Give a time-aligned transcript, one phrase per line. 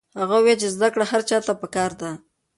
[0.19, 2.11] هغه وویل چې زده کړه هر چا ته پکار ده.